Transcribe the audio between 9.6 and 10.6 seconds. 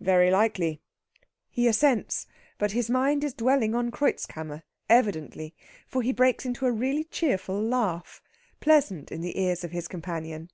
of his companion.